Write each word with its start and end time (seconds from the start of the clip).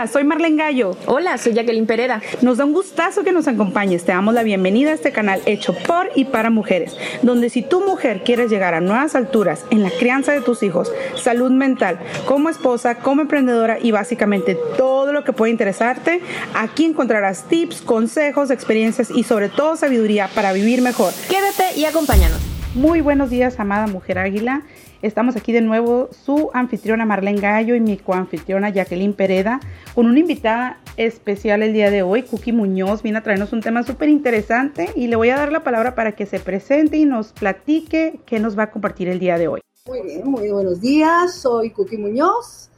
Hola, 0.00 0.10
soy 0.10 0.24
Marlene 0.24 0.56
Gallo. 0.56 0.96
Hola, 1.04 1.36
soy 1.36 1.52
Jacqueline 1.52 1.84
Pereda. 1.84 2.22
Nos 2.40 2.56
da 2.56 2.64
un 2.64 2.72
gustazo 2.72 3.22
que 3.22 3.32
nos 3.32 3.48
acompañes. 3.48 4.02
Te 4.02 4.12
damos 4.12 4.32
la 4.32 4.42
bienvenida 4.42 4.92
a 4.92 4.94
este 4.94 5.12
canal 5.12 5.42
hecho 5.44 5.74
por 5.74 6.08
y 6.14 6.24
para 6.24 6.48
mujeres, 6.48 6.96
donde 7.20 7.50
si 7.50 7.60
tu 7.60 7.84
mujer 7.84 8.22
quieres 8.24 8.50
llegar 8.50 8.72
a 8.72 8.80
nuevas 8.80 9.14
alturas 9.14 9.66
en 9.68 9.82
la 9.82 9.90
crianza 9.90 10.32
de 10.32 10.40
tus 10.40 10.62
hijos, 10.62 10.90
salud 11.16 11.50
mental, 11.50 11.98
como 12.24 12.48
esposa, 12.48 12.94
como 12.94 13.20
emprendedora 13.20 13.76
y 13.78 13.90
básicamente 13.90 14.56
todo 14.78 15.12
lo 15.12 15.22
que 15.22 15.34
puede 15.34 15.52
interesarte, 15.52 16.22
aquí 16.54 16.86
encontrarás 16.86 17.46
tips, 17.48 17.82
consejos, 17.82 18.50
experiencias 18.50 19.10
y 19.10 19.24
sobre 19.24 19.50
todo 19.50 19.76
sabiduría 19.76 20.30
para 20.34 20.54
vivir 20.54 20.80
mejor. 20.80 21.12
Quédate 21.28 21.78
y 21.78 21.84
acompáñanos. 21.84 22.40
Muy 22.74 23.02
buenos 23.02 23.28
días, 23.28 23.60
amada 23.60 23.86
mujer 23.86 24.18
águila. 24.18 24.62
Estamos 25.02 25.34
aquí 25.34 25.52
de 25.52 25.62
nuevo, 25.62 26.10
su 26.12 26.50
anfitriona 26.52 27.06
Marlene 27.06 27.40
Gallo 27.40 27.74
y 27.74 27.80
mi 27.80 27.96
coanfitriona 27.96 28.68
Jacqueline 28.68 29.14
Pereda, 29.14 29.58
con 29.94 30.04
una 30.04 30.18
invitada 30.18 30.78
especial 30.98 31.62
el 31.62 31.72
día 31.72 31.90
de 31.90 32.02
hoy, 32.02 32.24
Cookie 32.24 32.52
Muñoz. 32.52 33.02
Viene 33.02 33.16
a 33.16 33.22
traernos 33.22 33.54
un 33.54 33.62
tema 33.62 33.82
súper 33.82 34.10
interesante 34.10 34.90
y 34.94 35.06
le 35.06 35.16
voy 35.16 35.30
a 35.30 35.36
dar 35.36 35.52
la 35.52 35.64
palabra 35.64 35.94
para 35.94 36.12
que 36.12 36.26
se 36.26 36.38
presente 36.38 36.98
y 36.98 37.06
nos 37.06 37.32
platique 37.32 38.20
qué 38.26 38.40
nos 38.40 38.58
va 38.58 38.64
a 38.64 38.70
compartir 38.70 39.08
el 39.08 39.18
día 39.18 39.38
de 39.38 39.48
hoy. 39.48 39.62
Muy 39.86 40.02
bien, 40.02 40.30
muy 40.30 40.50
buenos 40.50 40.82
días. 40.82 41.34
Soy 41.34 41.70
Cookie 41.70 41.96
Muñoz 41.96 42.68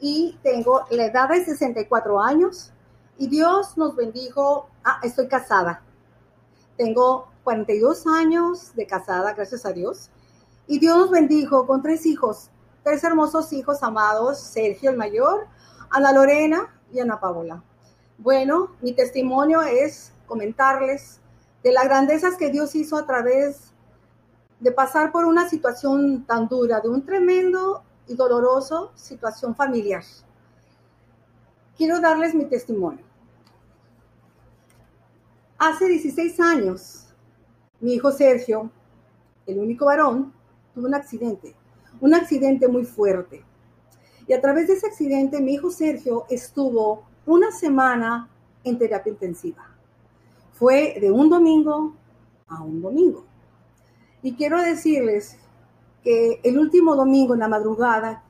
y 0.00 0.38
tengo 0.44 0.84
la 0.90 1.06
edad 1.06 1.28
de 1.28 1.44
64 1.44 2.22
años 2.22 2.70
y 3.18 3.26
Dios 3.26 3.76
nos 3.76 3.96
bendijo. 3.96 4.68
Ah, 4.84 5.00
estoy 5.02 5.26
casada. 5.26 5.82
Tengo 6.76 7.32
42 7.42 8.06
años 8.06 8.76
de 8.76 8.86
casada, 8.86 9.32
gracias 9.32 9.66
a 9.66 9.72
Dios 9.72 10.12
y 10.66 10.78
Dios 10.78 10.96
nos 10.96 11.10
bendijo 11.10 11.66
con 11.66 11.82
tres 11.82 12.06
hijos, 12.06 12.50
tres 12.82 13.04
hermosos 13.04 13.52
hijos 13.52 13.82
amados, 13.82 14.38
Sergio 14.38 14.90
el 14.90 14.96
mayor, 14.96 15.46
Ana 15.90 16.12
Lorena 16.12 16.74
y 16.92 17.00
Ana 17.00 17.20
Paola. 17.20 17.62
Bueno, 18.18 18.70
mi 18.80 18.92
testimonio 18.92 19.62
es 19.62 20.12
comentarles 20.26 21.20
de 21.62 21.72
las 21.72 21.84
grandezas 21.84 22.36
que 22.36 22.50
Dios 22.50 22.74
hizo 22.74 22.96
a 22.96 23.06
través 23.06 23.72
de 24.60 24.72
pasar 24.72 25.12
por 25.12 25.24
una 25.24 25.48
situación 25.48 26.24
tan 26.24 26.48
dura, 26.48 26.80
de 26.80 26.88
un 26.88 27.04
tremendo 27.04 27.82
y 28.06 28.14
doloroso 28.14 28.92
situación 28.94 29.54
familiar. 29.54 30.02
Quiero 31.76 32.00
darles 32.00 32.34
mi 32.34 32.44
testimonio. 32.44 33.04
Hace 35.58 35.88
16 35.88 36.40
años, 36.40 37.06
mi 37.80 37.94
hijo 37.94 38.12
Sergio, 38.12 38.70
el 39.46 39.58
único 39.58 39.86
varón, 39.86 40.32
tuvo 40.74 40.86
un 40.86 40.94
accidente, 40.94 41.54
un 42.00 42.14
accidente 42.14 42.68
muy 42.68 42.84
fuerte. 42.84 43.44
Y 44.26 44.32
a 44.32 44.40
través 44.40 44.66
de 44.66 44.74
ese 44.74 44.86
accidente, 44.86 45.40
mi 45.40 45.54
hijo 45.54 45.70
Sergio 45.70 46.24
estuvo 46.28 47.04
una 47.26 47.50
semana 47.52 48.28
en 48.64 48.78
terapia 48.78 49.12
intensiva. 49.12 49.70
Fue 50.52 50.98
de 51.00 51.10
un 51.10 51.28
domingo 51.28 51.94
a 52.48 52.62
un 52.62 52.80
domingo. 52.80 53.24
Y 54.22 54.34
quiero 54.34 54.60
decirles 54.60 55.36
que 56.02 56.40
el 56.42 56.58
último 56.58 56.96
domingo 56.96 57.34
en 57.34 57.40
la 57.40 57.48
madrugada, 57.48 58.24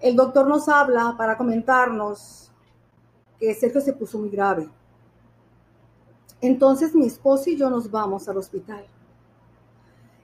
el 0.00 0.16
doctor 0.16 0.46
nos 0.46 0.68
habla 0.68 1.14
para 1.16 1.36
comentarnos 1.36 2.52
que 3.38 3.54
Sergio 3.54 3.80
se 3.80 3.92
puso 3.92 4.18
muy 4.18 4.30
grave. 4.30 4.68
Entonces 6.40 6.94
mi 6.94 7.06
esposo 7.06 7.50
y 7.50 7.56
yo 7.56 7.70
nos 7.70 7.90
vamos 7.90 8.28
al 8.28 8.36
hospital. 8.36 8.84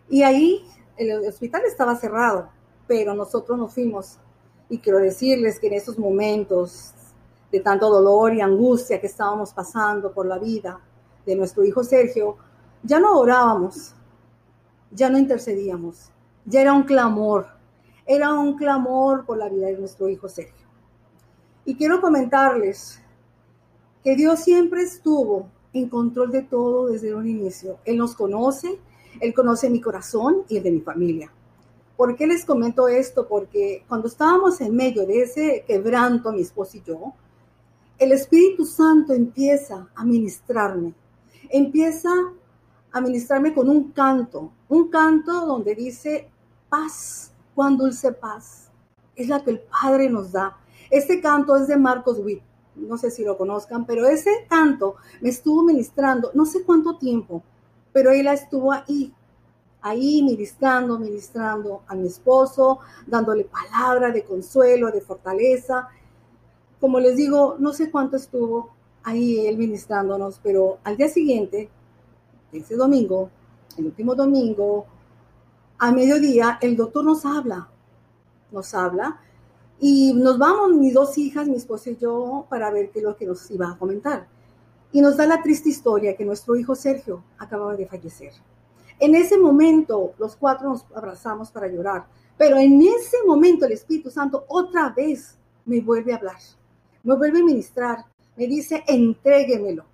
Y 0.09 0.23
ahí 0.23 0.65
el 1.09 1.27
hospital 1.27 1.63
estaba 1.67 1.97
cerrado, 1.97 2.49
pero 2.87 3.15
nosotros 3.15 3.59
nos 3.59 3.73
fuimos. 3.73 4.19
Y 4.69 4.79
quiero 4.79 4.99
decirles 4.99 5.59
que 5.59 5.69
en 5.69 5.75
esos 5.75 5.99
momentos 5.99 6.93
de 7.51 7.61
tanto 7.61 7.89
dolor 7.89 8.35
y 8.35 8.41
angustia 8.41 9.01
que 9.01 9.07
estábamos 9.07 9.53
pasando 9.53 10.13
por 10.13 10.27
la 10.27 10.39
vida 10.39 10.81
de 11.27 11.37
nuestro 11.37 11.65
hijo 11.65 11.83
Sergio, 11.83 12.37
ya 12.83 13.01
no 13.01 13.19
orábamos, 13.19 13.95
ya 14.91 15.11
no 15.11 15.19
intercedíamos, 15.19 16.11
ya 16.45 16.61
era 16.61 16.73
un 16.73 16.85
clamor, 16.85 17.47
era 18.07 18.33
un 18.33 18.57
clamor 18.57 19.25
por 19.25 19.39
la 19.39 19.49
vida 19.49 19.67
de 19.67 19.79
nuestro 19.79 20.09
hijo 20.09 20.29
Sergio. 20.29 20.67
Y 21.65 21.77
quiero 21.77 22.01
comentarles 22.01 23.01
que 24.03 24.17
Dios 24.17 24.41
siempre 24.41 24.83
estuvo 24.83 25.49
en 25.73 25.89
control 25.89 26.33
de 26.33 26.43
todo 26.43 26.89
desde 26.89 27.15
un 27.15 27.29
inicio. 27.29 27.79
Él 27.85 27.99
nos 27.99 28.15
conoce, 28.15 28.79
él 29.21 29.35
conoce 29.35 29.71
mi 29.71 29.81
corazón 29.81 30.45
y 30.49 30.59
el 30.59 30.63
de 30.63 30.71
mi 30.71 30.81
familia. 30.81 31.33
¿Por 31.97 32.17
qué 32.17 32.27
les 32.27 32.45
comento 32.45 32.89
esto? 32.89 33.29
Porque 33.29 33.85
cuando 33.87 34.09
estábamos 34.09 34.61
en 34.61 34.75
medio 34.75 35.07
de 35.07 35.23
ese 35.23 35.65
quebranto, 35.67 36.33
mi 36.33 36.41
esposo 36.41 36.79
y 36.79 36.83
yo, 36.83 37.15
el 37.99 38.13
Espíritu 38.13 38.65
Santo 38.65 39.13
empieza 39.13 39.89
a 39.95 40.05
ministrarme. 40.05 40.95
Empieza 41.51 42.09
a 42.93 43.01
ministrarme 43.03 43.53
con 43.53 43.69
un 43.69 43.93
canto, 43.93 44.53
un 44.69 44.89
canto 44.89 45.45
donde 45.45 45.75
dice 45.75 46.31
paz, 46.71 47.33
cuán 47.55 47.77
dulce 47.77 48.13
paz. 48.13 48.71
Es 49.15 49.29
la 49.29 49.45
que 49.45 49.51
el 49.51 49.61
Padre 49.61 50.09
nos 50.09 50.33
da. 50.33 50.57
Este 50.89 51.21
canto 51.21 51.55
es 51.57 51.67
de 51.67 51.77
Marcos 51.77 52.19
Witt. 52.19 52.43
No 52.77 52.97
sé 52.97 53.11
si 53.11 53.25
lo 53.25 53.37
conozcan, 53.37 53.85
pero 53.85 54.07
ese 54.07 54.31
canto 54.49 54.97
me 55.21 55.29
estuvo 55.29 55.63
ministrando 55.63 56.31
no 56.33 56.47
sé 56.47 56.63
cuánto 56.65 56.97
tiempo, 56.97 57.43
pero 57.93 58.11
ella 58.11 58.33
estuvo 58.33 58.73
ahí, 58.73 59.13
ahí 59.81 60.23
ministrando, 60.23 60.99
ministrando 60.99 61.83
a 61.87 61.95
mi 61.95 62.07
esposo, 62.07 62.81
dándole 63.07 63.45
palabra 63.45 64.11
de 64.11 64.25
consuelo, 64.25 64.91
de 64.91 65.01
fortaleza. 65.01 65.89
Como 66.81 67.01
les 67.01 67.17
digo, 67.17 67.57
no 67.59 67.73
sé 67.73 67.91
cuánto 67.91 68.17
estuvo 68.17 68.71
ahí 69.03 69.47
él 69.47 69.57
ministrándonos, 69.57 70.41
pero 70.43 70.79
al 70.85 70.97
día 70.97 71.09
siguiente, 71.09 71.71
ese 72.53 72.77
domingo, 72.77 73.31
el 73.77 73.87
último 73.87 74.15
domingo, 74.15 74.87
a 75.79 75.93
mediodía, 75.93 76.59
el 76.61 76.77
doctor 76.77 77.05
nos 77.05 77.25
habla, 77.25 77.69
nos 78.51 78.75
habla, 78.75 79.21
y 79.79 80.13
nos 80.13 80.39
vamos, 80.39 80.75
mis 80.75 80.93
dos 80.93 81.17
hijas, 81.17 81.49
mi 81.49 81.57
esposo 81.57 81.89
y 81.89 81.97
yo, 81.97 82.47
para 82.51 82.71
ver 82.71 82.91
qué 82.91 82.99
es 82.99 83.05
lo 83.05 83.17
que 83.17 83.25
nos 83.25 83.51
iba 83.51 83.71
a 83.71 83.79
comentar 83.79 84.27
y 84.93 85.01
nos 85.01 85.17
da 85.17 85.27
la 85.27 85.43
triste 85.43 85.69
historia 85.69 86.17
que 86.17 86.25
nuestro 86.25 86.57
hijo 86.57 86.75
Sergio 86.75 87.23
acababa 87.39 87.77
de 87.77 87.87
fallecer. 87.87 88.33
En 88.99 89.15
ese 89.15 89.39
momento 89.39 90.15
los 90.19 90.37
cuatro 90.37 90.71
nos 90.71 90.85
abrazamos 90.95 91.51
para 91.51 91.69
llorar, 91.69 92.07
pero 92.37 92.57
en 92.57 92.81
ese 92.83 93.17
momento 93.27 93.65
el 93.65 93.73
Espíritu 93.73 94.11
Santo 94.11 94.45
otra 94.49 94.91
vez 94.91 95.39
me 95.65 95.81
vuelve 95.81 96.13
a 96.13 96.17
hablar, 96.17 96.39
me 97.03 97.17
vuelve 97.17 97.41
a 97.41 97.45
ministrar, 97.45 98.05
me 98.37 98.47
dice, 98.47 98.85
entréguemelo. 98.87 99.85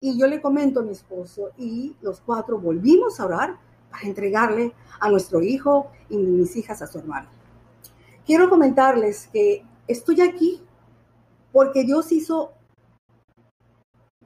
Y 0.00 0.18
yo 0.18 0.26
le 0.26 0.40
comento 0.40 0.80
a 0.80 0.82
mi 0.82 0.92
esposo 0.92 1.50
y 1.56 1.96
los 2.02 2.20
cuatro 2.20 2.58
volvimos 2.58 3.18
a 3.18 3.26
orar 3.26 3.56
para 3.90 4.06
entregarle 4.06 4.74
a 5.00 5.10
nuestro 5.10 5.42
hijo 5.42 5.90
y 6.08 6.16
mis 6.16 6.54
hijas 6.56 6.82
a 6.82 6.86
su 6.86 6.98
hermano. 6.98 7.28
Quiero 8.24 8.50
comentarles 8.50 9.28
que 9.32 9.64
estoy 9.86 10.20
aquí 10.20 10.60
porque 11.52 11.84
Dios 11.84 12.12
hizo 12.12 12.52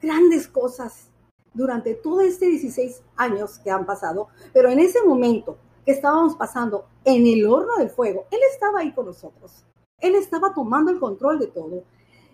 grandes 0.00 0.48
cosas 0.48 1.10
durante 1.52 1.94
todo 1.94 2.20
este 2.20 2.46
16 2.46 3.02
años 3.16 3.58
que 3.58 3.70
han 3.70 3.86
pasado, 3.86 4.28
pero 4.52 4.68
en 4.68 4.78
ese 4.78 5.02
momento 5.02 5.58
que 5.84 5.92
estábamos 5.92 6.36
pasando 6.36 6.86
en 7.04 7.26
el 7.26 7.46
horno 7.46 7.76
del 7.76 7.90
fuego, 7.90 8.26
Él 8.30 8.40
estaba 8.52 8.80
ahí 8.80 8.92
con 8.92 9.06
nosotros. 9.06 9.64
Él 9.98 10.14
estaba 10.14 10.54
tomando 10.54 10.90
el 10.90 11.00
control 11.00 11.38
de 11.38 11.48
todo. 11.48 11.84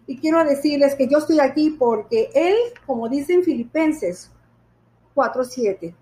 Y 0.06 0.18
quiero 0.18 0.44
decirles 0.44 0.94
que 0.94 1.08
yo 1.08 1.18
estoy 1.18 1.40
aquí 1.40 1.70
porque 1.70 2.30
Él, 2.34 2.54
como 2.86 3.08
dicen 3.08 3.42
Filipenses 3.42 4.30
4:7, 5.14 5.94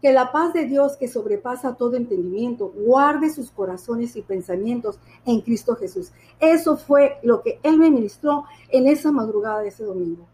que 0.00 0.12
la 0.12 0.30
paz 0.30 0.52
de 0.52 0.64
Dios 0.64 0.96
que 0.96 1.08
sobrepasa 1.08 1.74
todo 1.74 1.96
entendimiento 1.96 2.68
guarde 2.68 3.30
sus 3.30 3.50
corazones 3.50 4.14
y 4.16 4.22
pensamientos 4.22 5.00
en 5.26 5.40
Cristo 5.40 5.74
Jesús. 5.74 6.12
Eso 6.38 6.76
fue 6.76 7.18
lo 7.22 7.42
que 7.42 7.58
Él 7.64 7.78
me 7.78 7.90
ministró 7.90 8.44
en 8.68 8.86
esa 8.86 9.10
madrugada 9.10 9.60
de 9.60 9.68
ese 9.68 9.84
domingo 9.84 10.26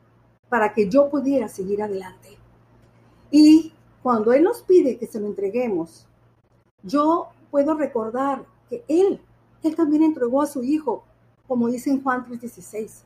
para 0.55 0.73
que 0.73 0.89
yo 0.89 1.11
pudiera 1.11 1.49
seguir 1.49 1.83
adelante. 1.83 2.39
Y 3.29 3.73
cuando 4.05 4.33
Él 4.33 4.45
nos 4.45 4.63
pide 4.63 4.99
que 4.99 5.09
se 5.09 5.19
lo 5.19 5.27
entreguemos, 5.27 6.07
yo 6.85 7.27
puedo 7.51 7.75
recordar 7.75 8.47
que 8.71 8.85
Él, 8.87 9.21
Él 9.65 9.75
también 9.75 10.05
entregó 10.05 10.43
a 10.43 10.47
su 10.47 10.63
Hijo, 10.63 11.03
como 11.49 11.67
dice 11.67 11.91
en 11.91 12.05
Juan 12.05 12.25
3:16, 12.25 13.03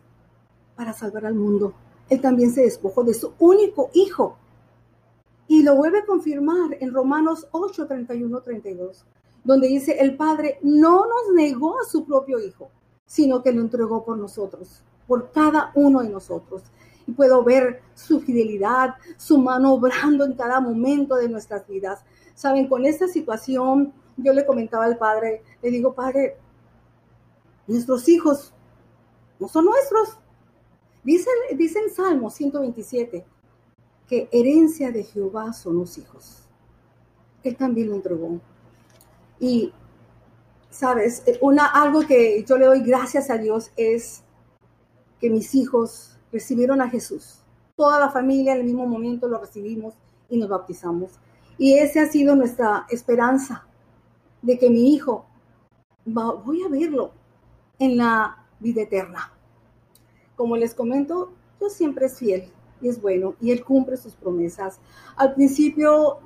para 0.77 0.93
salvar 0.93 1.25
al 1.25 1.37
mundo. 1.37 1.73
Él 2.11 2.21
también 2.21 2.53
se 2.53 2.61
despojó 2.61 3.03
de 3.03 3.15
su 3.15 3.33
único 3.39 3.89
Hijo. 3.95 4.37
Y 5.47 5.62
lo 5.62 5.75
vuelve 5.75 6.00
a 6.00 6.05
confirmar 6.05 6.77
en 6.81 6.93
Romanos 6.93 7.49
8, 7.53 7.87
31, 7.87 8.43
32, 8.43 9.06
donde 9.43 9.69
dice, 9.69 9.97
el 10.00 10.19
Padre 10.19 10.59
no 10.61 11.06
nos 11.06 11.35
negó 11.35 11.81
a 11.81 11.85
su 11.85 12.05
propio 12.05 12.41
Hijo, 12.41 12.69
sino 13.06 13.43
que 13.43 13.53
lo 13.53 13.62
entregó 13.62 14.05
por 14.05 14.19
nosotros, 14.19 14.83
por 15.06 15.31
cada 15.33 15.73
uno 15.75 16.03
de 16.03 16.11
nosotros 16.11 16.62
y 17.08 17.12
puedo 17.12 17.43
ver 17.43 17.81
su 17.94 18.20
fidelidad, 18.20 18.96
su 19.16 19.38
mano 19.38 19.72
obrando 19.72 20.26
en 20.26 20.34
cada 20.34 20.60
momento 20.60 21.16
de 21.16 21.28
nuestras 21.28 21.66
vidas. 21.66 22.05
Saben, 22.34 22.69
con 22.69 22.84
esta 22.84 23.08
situación, 23.08 23.94
yo 24.19 24.34
le 24.34 24.44
comentaba 24.44 24.84
al 24.84 24.99
padre, 24.99 25.43
le 25.62 25.70
digo, 25.70 25.94
padre, 25.94 26.37
nuestros 27.66 28.06
hijos 28.10 28.52
no 29.40 29.49
son 29.49 29.64
nuestros. 29.64 30.19
Dice, 31.02 31.31
dice 31.56 31.78
en 31.78 31.94
Salmo 31.94 32.28
127 32.28 33.25
que 34.06 34.28
herencia 34.31 34.93
de 34.93 35.02
Jehová 35.02 35.54
son 35.54 35.78
los 35.78 35.96
hijos. 35.96 36.46
Él 37.43 37.56
también 37.56 37.88
lo 37.88 37.94
entregó. 37.94 38.38
Y, 39.40 39.72
sabes, 40.69 41.25
una, 41.40 41.66
algo 41.66 42.00
que 42.00 42.44
yo 42.44 42.58
le 42.58 42.66
doy 42.66 42.82
gracias 42.82 43.31
a 43.31 43.38
Dios 43.38 43.70
es 43.76 44.25
que 45.20 45.31
mis 45.31 45.54
hijos 45.54 46.18
recibieron 46.32 46.80
a 46.80 46.88
Jesús. 46.88 47.40
Toda 47.76 48.00
la 48.00 48.10
familia 48.10 48.54
en 48.54 48.60
el 48.60 48.66
mismo 48.66 48.86
momento 48.86 49.28
lo 49.28 49.38
recibimos 49.38 49.94
y 50.28 50.38
nos 50.38 50.48
bautizamos. 50.48 51.12
Y 51.56 51.75
esa 51.75 52.02
ha 52.02 52.06
sido 52.06 52.36
nuestra 52.36 52.86
esperanza 52.88 53.66
de 54.42 54.58
que 54.58 54.70
mi 54.70 54.94
hijo, 54.94 55.26
voy 56.04 56.62
a 56.62 56.69
verlo 56.69 57.12
en 57.78 57.96
la 57.96 58.46
vida 58.60 58.82
eterna. 58.82 59.32
Como 60.36 60.56
les 60.56 60.75
comento, 60.75 61.32
Dios 61.58 61.72
siempre 61.72 62.06
es 62.06 62.19
fiel 62.19 62.50
y 62.80 62.88
es 62.88 63.00
bueno 63.00 63.34
y 63.40 63.50
Él 63.50 63.64
cumple 63.64 63.96
sus 63.96 64.14
promesas. 64.14 64.78
Al 65.16 65.34
principio 65.34 66.19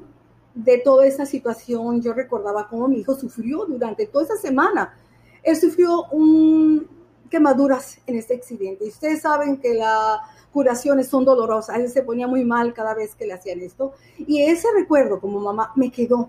de 0.54 0.78
toda 0.78 1.06
esa 1.06 1.24
situación, 1.24 2.02
yo 2.02 2.12
recordaba 2.12 2.68
cómo 2.68 2.88
mi 2.88 2.98
hijo 3.00 3.14
sufrió 3.14 3.64
durante 3.64 4.06
toda 4.06 4.24
esa 4.24 4.36
semana. 4.36 4.94
Él 5.42 5.56
sufrió 5.56 6.04
un, 6.10 6.86
quemaduras 7.32 7.98
en 8.06 8.16
este 8.16 8.34
accidente. 8.34 8.84
Y 8.84 8.88
ustedes 8.88 9.22
saben 9.22 9.56
que 9.56 9.72
las 9.72 10.18
curaciones 10.52 11.08
son 11.08 11.24
dolorosas. 11.24 11.78
Él 11.78 11.88
se 11.88 12.02
ponía 12.02 12.28
muy 12.28 12.44
mal 12.44 12.74
cada 12.74 12.94
vez 12.94 13.14
que 13.14 13.26
le 13.26 13.32
hacían 13.32 13.60
esto. 13.60 13.94
Y 14.18 14.42
ese 14.42 14.68
recuerdo 14.76 15.18
como 15.18 15.40
mamá 15.40 15.72
me 15.74 15.90
quedó. 15.90 16.28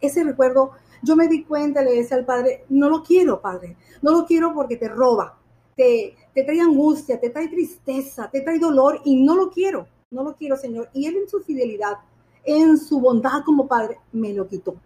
Ese 0.00 0.24
recuerdo, 0.24 0.70
yo 1.02 1.16
me 1.16 1.28
di 1.28 1.44
cuenta, 1.44 1.82
le 1.82 1.94
decía 1.94 2.16
al 2.16 2.24
padre, 2.24 2.64
no 2.70 2.88
lo 2.88 3.02
quiero, 3.02 3.42
padre. 3.42 3.76
No 4.00 4.10
lo 4.10 4.24
quiero 4.24 4.54
porque 4.54 4.78
te 4.78 4.88
roba. 4.88 5.38
Te, 5.76 6.16
te 6.34 6.44
trae 6.44 6.62
angustia, 6.62 7.20
te 7.20 7.28
trae 7.28 7.48
tristeza, 7.48 8.30
te 8.30 8.40
trae 8.40 8.58
dolor 8.58 9.02
y 9.04 9.22
no 9.22 9.36
lo 9.36 9.50
quiero. 9.50 9.86
No 10.10 10.24
lo 10.24 10.34
quiero, 10.34 10.56
Señor. 10.56 10.88
Y 10.94 11.06
él 11.06 11.16
en 11.16 11.28
su 11.28 11.40
fidelidad, 11.40 11.98
en 12.42 12.78
su 12.78 13.00
bondad 13.00 13.44
como 13.44 13.68
padre, 13.68 13.98
me 14.12 14.32
lo 14.32 14.48
quitó. 14.48 14.76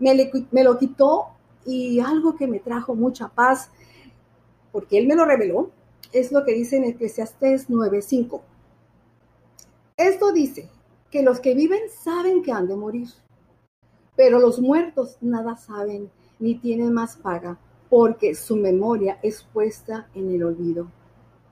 Me, 0.00 0.28
me 0.50 0.64
lo 0.64 0.76
quitó 0.76 1.28
y 1.64 2.00
algo 2.00 2.34
que 2.34 2.48
me 2.48 2.58
trajo 2.58 2.96
mucha 2.96 3.28
paz 3.28 3.70
porque 4.78 4.96
Él 4.96 5.08
me 5.08 5.16
lo 5.16 5.24
reveló, 5.24 5.72
es 6.12 6.30
lo 6.30 6.44
que 6.44 6.54
dice 6.54 6.76
en 6.76 6.84
Eclesiastés 6.84 7.68
9:5. 7.68 8.42
Esto 9.96 10.30
dice 10.30 10.70
que 11.10 11.24
los 11.24 11.40
que 11.40 11.56
viven 11.56 11.80
saben 11.90 12.44
que 12.44 12.52
han 12.52 12.68
de 12.68 12.76
morir, 12.76 13.08
pero 14.14 14.38
los 14.38 14.60
muertos 14.60 15.18
nada 15.20 15.56
saben 15.56 16.12
ni 16.38 16.54
tienen 16.60 16.94
más 16.94 17.16
paga, 17.16 17.58
porque 17.90 18.36
su 18.36 18.54
memoria 18.54 19.18
es 19.20 19.42
puesta 19.52 20.08
en 20.14 20.30
el 20.30 20.44
olvido. 20.44 20.92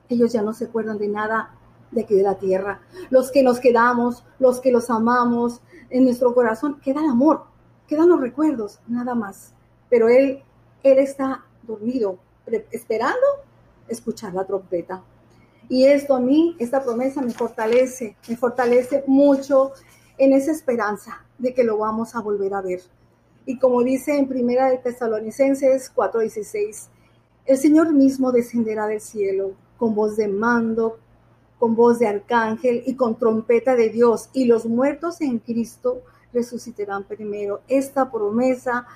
Ellos 0.08 0.32
ya 0.32 0.43
no 0.43 0.52
se 0.52 0.67
acuerdan 0.67 0.99
de 0.99 1.08
nada 1.08 1.58
de 1.90 2.02
aquí 2.02 2.14
de 2.14 2.23
la 2.23 2.37
tierra. 2.37 2.81
Los 3.11 3.32
que 3.32 3.43
nos 3.43 3.58
quedamos, 3.58 4.25
los 4.38 4.61
que 4.61 4.70
los 4.70 4.88
amamos, 4.88 5.62
en 5.90 6.05
nuestro 6.05 6.32
corazón 6.32 6.78
queda 6.78 7.00
el 7.00 7.11
amor, 7.11 7.43
quedan 7.88 8.08
los 8.08 8.20
recuerdos, 8.20 8.78
nada 8.87 9.17
más. 9.17 9.52
Pero 9.90 10.08
Él, 10.08 10.44
Él 10.84 10.99
está 11.00 11.44
dormido, 11.64 12.20
esperando 12.70 13.26
escuchar 13.88 14.34
la 14.34 14.44
trompeta. 14.44 15.02
Y 15.69 15.84
esto 15.84 16.14
a 16.14 16.20
mí, 16.20 16.56
esta 16.58 16.82
promesa 16.82 17.20
me 17.20 17.32
fortalece, 17.32 18.16
me 18.28 18.37
fortalece 18.37 19.02
mucho 19.06 19.72
en 20.19 20.32
esa 20.32 20.52
esperanza 20.52 21.25
de 21.38 21.52
que 21.52 21.64
lo 21.64 21.78
vamos 21.78 22.14
a 22.14 22.20
volver 22.20 22.54
a 22.54 22.62
ver. 22.62 22.81
Y 23.44 23.58
como 23.58 23.82
dice 23.82 24.16
en 24.16 24.28
Primera 24.28 24.70
de 24.70 24.78
Tesalonicenses 24.78 25.93
4:16, 25.94 26.88
el 27.46 27.58
Señor 27.58 27.93
mismo 27.93 28.32
descenderá 28.32 28.87
del 28.87 29.00
cielo 29.00 29.52
con 29.76 29.94
voz 29.94 30.16
de 30.16 30.28
mando, 30.28 30.99
con 31.58 31.75
voz 31.75 31.99
de 31.99 32.06
arcángel 32.06 32.82
y 32.87 32.96
con 32.96 33.19
trompeta 33.19 33.76
de 33.76 33.88
Dios, 33.88 34.31
y 34.32 34.46
los 34.46 34.66
muertos 34.66 35.20
en 35.20 35.38
Cristo 35.38 36.02
resucitarán 36.32 37.04
primero. 37.04 37.62
Esta 37.69 38.10
promesa 38.10 38.87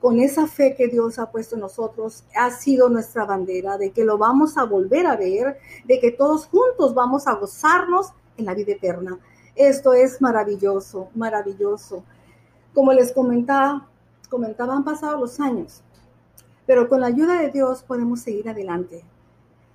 con 0.00 0.18
esa 0.18 0.46
fe 0.46 0.74
que 0.74 0.88
Dios 0.88 1.18
ha 1.18 1.30
puesto 1.30 1.56
en 1.56 1.60
nosotros, 1.60 2.24
ha 2.34 2.50
sido 2.50 2.88
nuestra 2.88 3.26
bandera, 3.26 3.76
de 3.76 3.92
que 3.92 4.04
lo 4.04 4.16
vamos 4.16 4.56
a 4.56 4.64
volver 4.64 5.06
a 5.06 5.16
ver, 5.16 5.58
de 5.84 6.00
que 6.00 6.10
todos 6.10 6.46
juntos 6.46 6.94
vamos 6.94 7.26
a 7.26 7.34
gozarnos 7.34 8.12
en 8.38 8.46
la 8.46 8.54
vida 8.54 8.72
eterna. 8.72 9.18
Esto 9.54 9.92
es 9.92 10.22
maravilloso, 10.22 11.10
maravilloso. 11.14 12.02
Como 12.72 12.94
les 12.94 13.12
comentaba, 13.12 13.88
comentaba, 14.30 14.74
han 14.74 14.84
pasado 14.84 15.18
los 15.18 15.38
años, 15.38 15.82
pero 16.64 16.88
con 16.88 17.00
la 17.00 17.08
ayuda 17.08 17.38
de 17.42 17.50
Dios 17.50 17.82
podemos 17.82 18.20
seguir 18.20 18.48
adelante, 18.48 19.04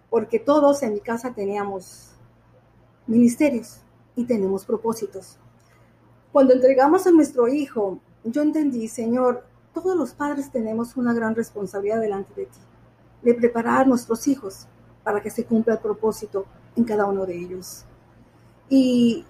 porque 0.09 0.39
todos 0.39 0.81
en 0.81 0.93
mi 0.93 1.01
casa 1.01 1.33
teníamos 1.35 2.15
ministerios 3.05 3.81
y 4.15 4.25
tenemos 4.25 4.65
propósitos. 4.65 5.37
Cuando 6.31 6.53
entregamos 6.53 7.05
a 7.05 7.11
nuestro 7.11 7.47
hijo, 7.47 7.99
yo 8.23 8.41
entendí, 8.41 8.87
Señor, 8.87 9.43
todos 9.75 9.95
los 9.95 10.13
padres 10.13 10.49
tenemos 10.51 10.95
una 10.95 11.13
gran 11.13 11.35
responsabilidad 11.35 11.99
delante 11.99 12.33
de 12.33 12.45
ti, 12.45 12.59
de 13.21 13.33
preparar 13.33 13.81
a 13.81 13.85
nuestros 13.85 14.27
hijos 14.27 14.67
para 15.03 15.21
que 15.21 15.29
se 15.29 15.45
cumpla 15.45 15.73
el 15.73 15.79
propósito 15.79 16.45
en 16.75 16.85
cada 16.85 17.05
uno 17.05 17.25
de 17.25 17.37
ellos. 17.37 17.85
Y 18.69 19.25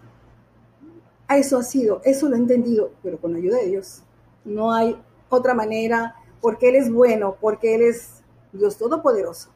eso 1.28 1.58
ha 1.58 1.64
sido, 1.64 2.02
eso 2.06 2.30
lo 2.30 2.36
he 2.36 2.40
entendido, 2.40 2.92
pero 3.02 3.20
con 3.20 3.34
la 3.34 3.40
ayuda 3.40 3.58
de 3.58 3.68
Dios. 3.68 4.04
No 4.46 4.72
hay 4.72 5.02
otra 5.30 5.54
manera, 5.54 6.16
porque 6.40 6.70
Él 6.70 6.76
es 6.76 6.92
bueno, 6.92 7.36
porque 7.42 7.76
Él 7.76 7.82
es 7.82 8.22
Dios 8.54 8.78
Todopoderoso. 8.78 9.50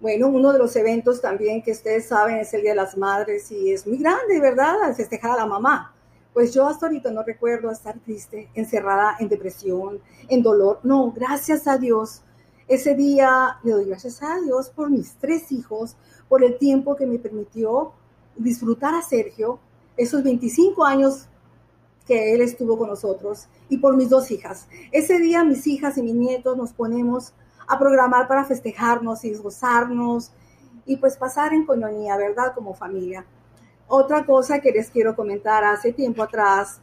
Bueno, 0.00 0.28
uno 0.28 0.52
de 0.52 0.58
los 0.58 0.74
eventos 0.76 1.20
también 1.20 1.62
que 1.62 1.70
ustedes 1.70 2.08
saben 2.08 2.36
es 2.36 2.52
el 2.52 2.62
Día 2.62 2.72
de 2.72 2.76
las 2.76 2.98
Madres 2.98 3.50
y 3.52 3.72
es 3.72 3.86
muy 3.86 3.98
grande, 3.98 4.40
¿verdad? 4.40 4.94
Festejar 4.94 5.30
a 5.30 5.36
la 5.36 5.46
mamá. 5.46 5.94
Pues 6.34 6.52
yo 6.52 6.66
hasta 6.66 6.86
ahorita 6.86 7.12
no 7.12 7.22
recuerdo 7.22 7.70
estar 7.70 7.96
triste, 8.00 8.50
encerrada 8.54 9.16
en 9.20 9.28
depresión, 9.28 10.00
en 10.28 10.42
dolor. 10.42 10.80
No, 10.82 11.12
gracias 11.12 11.68
a 11.68 11.78
Dios. 11.78 12.22
Ese 12.66 12.96
día 12.96 13.58
le 13.62 13.70
doy 13.70 13.84
gracias 13.84 14.20
a 14.20 14.40
Dios 14.40 14.68
por 14.68 14.90
mis 14.90 15.14
tres 15.14 15.52
hijos, 15.52 15.96
por 16.28 16.42
el 16.42 16.58
tiempo 16.58 16.96
que 16.96 17.06
me 17.06 17.20
permitió 17.20 17.92
disfrutar 18.36 18.94
a 18.94 19.02
Sergio, 19.02 19.60
esos 19.96 20.24
25 20.24 20.84
años 20.84 21.28
que 22.04 22.34
él 22.34 22.40
estuvo 22.40 22.76
con 22.76 22.88
nosotros, 22.88 23.46
y 23.68 23.78
por 23.78 23.96
mis 23.96 24.10
dos 24.10 24.32
hijas. 24.32 24.66
Ese 24.90 25.20
día 25.20 25.44
mis 25.44 25.66
hijas 25.68 25.96
y 25.98 26.02
mis 26.02 26.14
nietos 26.14 26.56
nos 26.56 26.72
ponemos 26.72 27.32
a 27.68 27.78
programar 27.78 28.26
para 28.26 28.44
festejarnos 28.44 29.24
y 29.24 29.34
gozarnos 29.34 30.32
y 30.84 30.96
pues 30.96 31.16
pasar 31.16 31.54
en 31.54 31.64
coinonía, 31.64 32.16
¿verdad? 32.16 32.54
Como 32.56 32.74
familia. 32.74 33.24
Otra 33.88 34.24
cosa 34.24 34.60
que 34.60 34.72
les 34.72 34.90
quiero 34.90 35.14
comentar, 35.14 35.62
hace 35.62 35.92
tiempo 35.92 36.22
atrás, 36.22 36.80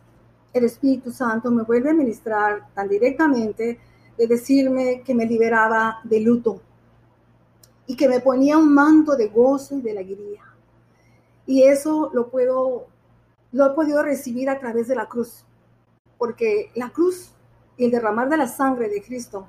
el 0.53 0.65
Espíritu 0.65 1.11
Santo 1.11 1.49
me 1.49 1.63
vuelve 1.63 1.89
a 1.89 1.93
ministrar 1.93 2.67
tan 2.73 2.87
directamente 2.87 3.79
de 4.17 4.27
decirme 4.27 5.01
que 5.01 5.15
me 5.15 5.25
liberaba 5.25 5.99
de 6.03 6.19
luto 6.19 6.61
y 7.87 7.95
que 7.95 8.07
me 8.07 8.19
ponía 8.19 8.57
un 8.57 8.73
manto 8.73 9.15
de 9.15 9.27
gozo 9.27 9.77
y 9.77 9.81
de 9.81 9.91
alegría. 9.91 10.43
Y 11.47 11.63
eso 11.63 12.11
lo 12.13 12.29
puedo, 12.29 12.85
lo 13.51 13.65
he 13.65 13.69
podido 13.71 14.03
recibir 14.03 14.49
a 14.49 14.59
través 14.59 14.87
de 14.87 14.95
la 14.95 15.07
cruz, 15.07 15.43
porque 16.19 16.71
la 16.75 16.89
cruz 16.91 17.31
y 17.77 17.85
el 17.85 17.91
derramar 17.91 18.29
de 18.29 18.37
la 18.37 18.47
sangre 18.47 18.89
de 18.89 19.01
Cristo 19.01 19.47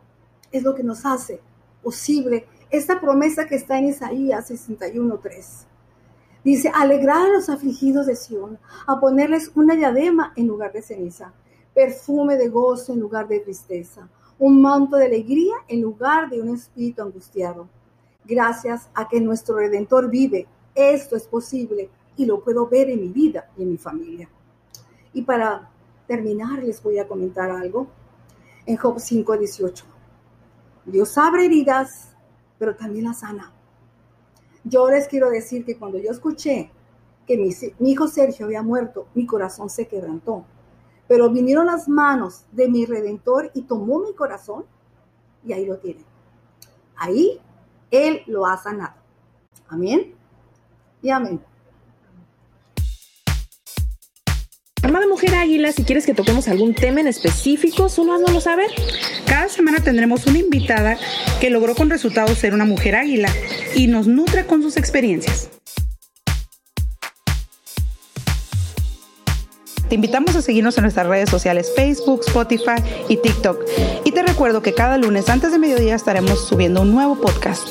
es 0.50 0.62
lo 0.62 0.74
que 0.74 0.82
nos 0.82 1.04
hace 1.04 1.40
posible 1.82 2.46
esta 2.70 2.98
promesa 2.98 3.46
que 3.46 3.56
está 3.56 3.78
en 3.78 3.88
Isaías 3.88 4.50
61.3 4.50 5.71
Dice, 6.44 6.72
alegrar 6.74 7.26
a 7.26 7.28
los 7.28 7.48
afligidos 7.48 8.06
de 8.06 8.16
Sión, 8.16 8.58
a 8.86 8.98
ponerles 8.98 9.52
una 9.54 9.76
diadema 9.76 10.32
en 10.34 10.48
lugar 10.48 10.72
de 10.72 10.82
ceniza, 10.82 11.32
perfume 11.72 12.36
de 12.36 12.48
gozo 12.48 12.92
en 12.92 13.00
lugar 13.00 13.28
de 13.28 13.40
tristeza, 13.40 14.08
un 14.38 14.60
manto 14.60 14.96
de 14.96 15.06
alegría 15.06 15.54
en 15.68 15.80
lugar 15.80 16.28
de 16.28 16.42
un 16.42 16.54
espíritu 16.54 17.02
angustiado. 17.02 17.68
Gracias 18.24 18.88
a 18.94 19.08
que 19.08 19.20
nuestro 19.20 19.56
Redentor 19.56 20.10
vive, 20.10 20.46
esto 20.74 21.16
es 21.16 21.28
posible 21.28 21.88
y 22.16 22.26
lo 22.26 22.42
puedo 22.42 22.66
ver 22.66 22.90
en 22.90 23.00
mi 23.00 23.08
vida 23.08 23.48
y 23.56 23.62
en 23.62 23.70
mi 23.70 23.78
familia. 23.78 24.28
Y 25.12 25.22
para 25.22 25.70
terminar, 26.06 26.62
les 26.62 26.82
voy 26.82 26.98
a 26.98 27.06
comentar 27.06 27.50
algo. 27.50 27.86
En 28.66 28.76
Job 28.76 28.98
5:18, 28.98 29.84
Dios 30.86 31.16
abre 31.18 31.46
heridas, 31.46 32.14
pero 32.58 32.74
también 32.74 33.06
las 33.06 33.20
sana. 33.20 33.52
Yo 34.64 34.88
les 34.88 35.08
quiero 35.08 35.30
decir 35.30 35.64
que 35.64 35.76
cuando 35.76 35.98
yo 35.98 36.10
escuché 36.10 36.70
que 37.26 37.36
mi, 37.36 37.90
hijo 37.90 38.08
Sergio 38.08 38.46
había 38.46 38.62
muerto, 38.62 39.06
mi 39.14 39.26
corazón 39.26 39.70
se 39.70 39.86
quebrantó. 39.86 40.44
Pero 41.08 41.30
vinieron 41.30 41.66
las 41.66 41.88
manos 41.88 42.44
de 42.52 42.68
mi 42.68 42.86
redentor 42.86 43.50
y 43.54 43.62
tomó 43.62 44.00
mi 44.00 44.14
corazón 44.14 44.64
y 45.44 45.52
ahí 45.52 45.66
lo 45.66 45.78
tiene. 45.78 46.04
Ahí 46.96 47.40
Él 47.90 48.22
lo 48.26 48.46
ha 48.46 48.56
sanado. 48.56 48.94
Amén 49.68 50.14
y 51.02 51.10
amén. 51.10 51.42
Amada 54.92 55.08
Mujer 55.08 55.34
Águila, 55.36 55.72
si 55.72 55.84
quieres 55.84 56.04
que 56.04 56.12
toquemos 56.12 56.48
algún 56.48 56.74
tema 56.74 57.00
en 57.00 57.06
específico, 57.06 57.88
solo 57.88 58.12
háznoslo 58.12 58.42
saber. 58.42 58.70
Cada 59.24 59.48
semana 59.48 59.80
tendremos 59.80 60.26
una 60.26 60.38
invitada 60.38 60.98
que 61.40 61.48
logró 61.48 61.74
con 61.74 61.88
resultados 61.88 62.36
ser 62.36 62.52
una 62.52 62.66
mujer 62.66 62.96
águila 62.96 63.30
y 63.74 63.86
nos 63.86 64.06
nutre 64.06 64.44
con 64.44 64.60
sus 64.60 64.76
experiencias. 64.76 65.48
Te 69.88 69.94
invitamos 69.94 70.36
a 70.36 70.42
seguirnos 70.42 70.76
en 70.76 70.82
nuestras 70.82 71.06
redes 71.06 71.30
sociales 71.30 71.72
Facebook, 71.74 72.20
Spotify 72.26 72.82
y 73.08 73.16
TikTok. 73.16 73.64
Y 74.04 74.12
te 74.12 74.22
recuerdo 74.22 74.60
que 74.60 74.74
cada 74.74 74.98
lunes 74.98 75.30
antes 75.30 75.52
de 75.52 75.58
mediodía 75.58 75.94
estaremos 75.94 76.46
subiendo 76.46 76.82
un 76.82 76.92
nuevo 76.92 77.18
podcast. 77.18 77.66